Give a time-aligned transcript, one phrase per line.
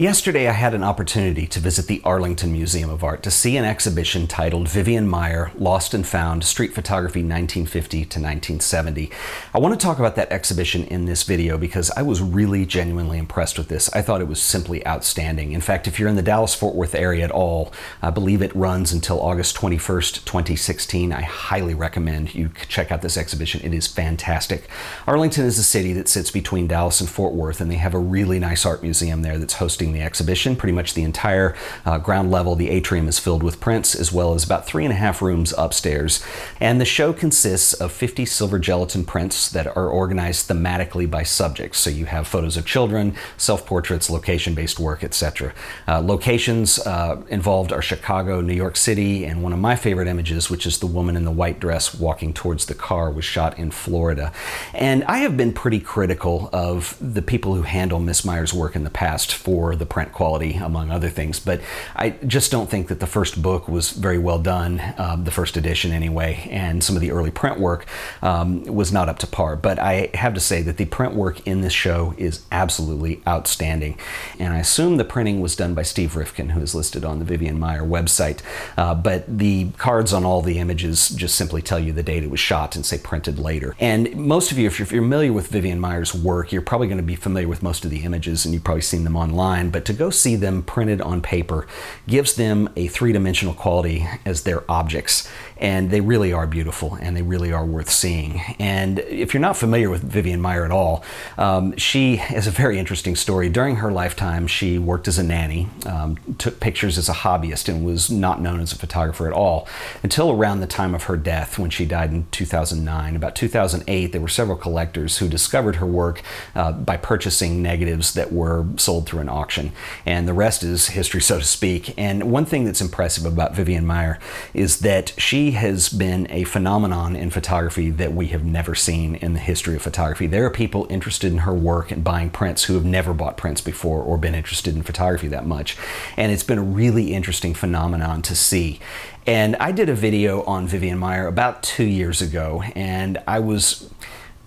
[0.00, 3.66] Yesterday, I had an opportunity to visit the Arlington Museum of Art to see an
[3.66, 9.10] exhibition titled Vivian Maier Lost and Found Street Photography 1950 to 1970.
[9.52, 13.18] I want to talk about that exhibition in this video because I was really genuinely
[13.18, 13.92] impressed with this.
[13.92, 15.52] I thought it was simply outstanding.
[15.52, 17.70] In fact, if you're in the Dallas Fort Worth area at all,
[18.00, 21.12] I believe it runs until August 21st, 2016.
[21.12, 23.60] I highly recommend you check out this exhibition.
[23.62, 24.66] It is fantastic.
[25.06, 27.98] Arlington is a city that sits between Dallas and Fort Worth, and they have a
[27.98, 30.56] really nice art museum there that's hosting the exhibition.
[30.56, 31.54] Pretty much the entire
[31.84, 34.92] uh, ground level, the atrium is filled with prints, as well as about three and
[34.92, 36.24] a half rooms upstairs.
[36.60, 41.78] And the show consists of 50 silver gelatin prints that are organized thematically by subjects.
[41.78, 45.52] So you have photos of children, self portraits, location based work, etc.
[45.86, 50.50] Uh, locations uh, involved are Chicago, New York City, and one of my favorite images,
[50.50, 53.70] which is the woman in the white dress walking towards the car, was shot in
[53.70, 54.32] Florida.
[54.74, 58.84] And I have been pretty critical of the people who handle Miss Maier's work in
[58.84, 61.40] the past for the print quality, among other things.
[61.40, 61.60] But
[61.96, 65.56] I just don't think that the first book was very well done, um, the first
[65.56, 67.86] edition anyway, and some of the early print work
[68.22, 69.56] um, was not up to par.
[69.56, 73.98] But I have to say that the print work in this show is absolutely outstanding.
[74.38, 77.24] And I assume the printing was done by Steve Rifkin, who is listed on the
[77.24, 78.40] Vivian Maier website.
[78.76, 82.30] Uh, but the cards on all the images just simply tell you the date it
[82.30, 83.74] was shot and say printed later.
[83.80, 87.02] And most of you, if you're familiar with Vivian Maier's work, you're probably going to
[87.02, 89.92] be familiar with most of the images and you've probably seen them online but to
[89.92, 91.66] go see them printed on paper
[92.06, 95.28] gives them a three dimensional quality as their objects.
[95.60, 98.40] And they really are beautiful and they really are worth seeing.
[98.58, 101.04] And if you're not familiar with Vivian Maier at all,
[101.38, 103.48] um, she has a very interesting story.
[103.48, 107.84] During her lifetime, she worked as a nanny, um, took pictures as a hobbyist, and
[107.84, 109.68] was not known as a photographer at all
[110.02, 113.14] until around the time of her death when she died in 2009.
[113.14, 116.22] About 2008, there were several collectors who discovered her work
[116.54, 119.72] uh, by purchasing negatives that were sold through an auction
[120.06, 121.94] and the rest is history, so to speak.
[121.98, 124.18] And one thing that's impressive about Vivian Maier
[124.54, 129.32] is that she has been a phenomenon in photography that we have never seen in
[129.32, 130.26] the history of photography.
[130.26, 133.60] There are people interested in her work and buying prints who have never bought prints
[133.60, 135.76] before or been interested in photography that much.
[136.16, 138.80] And it's been a really interesting phenomenon to see.
[139.26, 143.90] And I did a video on Vivian Maier about two years ago, and I was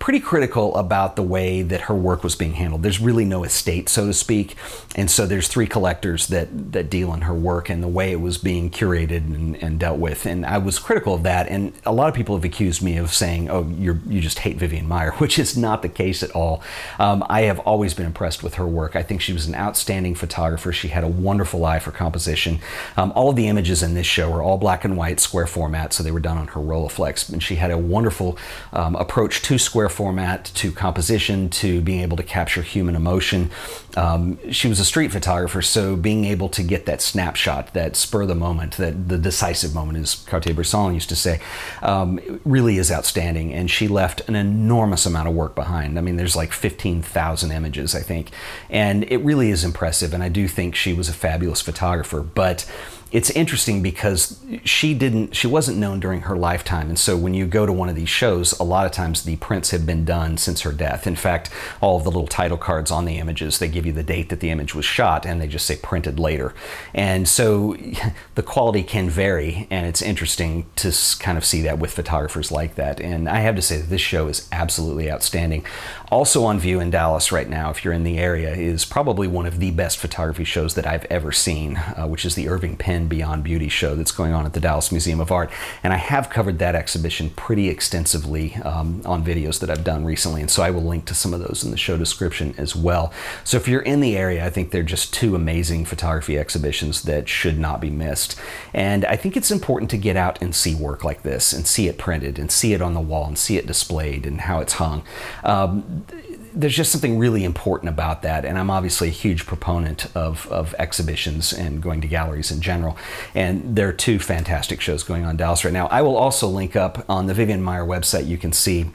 [0.04, 2.82] pretty critical about the way that her work was being handled.
[2.82, 4.54] There's really no estate, so to speak,
[4.94, 8.20] and so there's three collectors that that deal in her work and the way it
[8.20, 10.26] was being curated and, and dealt with.
[10.26, 11.48] And I was critical of that.
[11.48, 14.58] And a lot of people have accused me of saying, "Oh, you you just hate
[14.58, 16.62] Vivian Maier," which is not the case at all.
[16.98, 18.96] Um, I have always been impressed with her work.
[18.96, 20.70] I think she was an outstanding photographer.
[20.70, 22.58] She had a wonderful eye for composition.
[22.98, 25.94] Um, all of the images in this show are all black and white, square format,
[25.94, 27.32] so they were done on her Rolleiflex.
[27.32, 28.36] And she had a wonderful
[28.74, 33.50] um, approach to square format to composition to being able to capture human emotion.
[33.96, 38.26] Um, she was a street photographer, so being able to get that snapshot, that spur
[38.26, 41.40] the moment, that the decisive moment, as Cartier-Bresson used to say,
[41.82, 43.54] um, really is outstanding.
[43.54, 45.98] And she left an enormous amount of work behind.
[45.98, 48.30] I mean, there's like 15,000 images, I think,
[48.68, 50.12] and it really is impressive.
[50.12, 52.68] And I do think she was a fabulous photographer, but
[53.14, 56.88] it's interesting because she didn't she wasn't known during her lifetime.
[56.88, 59.36] And so when you go to one of these shows a lot of times the
[59.36, 61.06] prints have been done since her death.
[61.06, 61.48] In fact
[61.80, 64.40] all of the little title cards on the images they give you the date that
[64.40, 66.54] the image was shot and they just say printed later.
[66.92, 67.76] And so
[68.34, 72.74] the quality can vary and it's interesting to kind of see that with photographers like
[72.74, 72.98] that.
[72.98, 75.64] And i have to say that this show is absolutely outstanding.
[76.10, 79.46] Also on view in dallas right now if you're in the area is probably one
[79.46, 83.03] of the best photography shows that i've ever seen uh, which is the irving penn
[83.04, 85.50] and Beyond Beauty show that's going on at the Dallas Museum of Art.
[85.82, 90.40] And I have covered that exhibition pretty extensively um, on videos that I've done recently.
[90.40, 93.12] And so I will link to some of those in the show description as well.
[93.44, 97.28] So if you're in the area, I think they're just two amazing photography exhibitions that
[97.28, 98.38] should not be missed.
[98.72, 101.88] And I think it's important to get out and see work like this and see
[101.88, 104.74] it printed and see it on the wall and see it displayed and how it's
[104.74, 105.04] hung.
[105.42, 106.06] Um,
[106.54, 108.44] there's just something really important about that.
[108.44, 112.96] And I'm obviously a huge proponent of, of exhibitions and going to galleries in general.
[113.34, 115.86] And there are two fantastic shows going on Dallas right now.
[115.88, 118.26] I will also link up on the Vivian Maier website.
[118.26, 118.90] You can see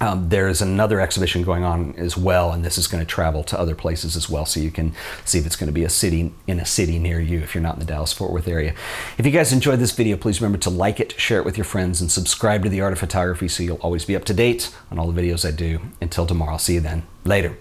[0.00, 3.58] um, there's another exhibition going on as well, and this is going to travel to
[3.58, 4.94] other places as well, so you can
[5.24, 7.62] see if it's going to be a city in a city near you if you're
[7.62, 8.74] not in the Dallas Fort Worth area.
[9.18, 11.64] If you guys enjoyed this video, please remember to like it, share it with your
[11.64, 14.74] friends, and subscribe to the Art of Photography so you'll always be up to date
[14.90, 15.80] on all the videos I do.
[16.00, 17.04] Until tomorrow, I'll see you then.
[17.24, 17.56] Later.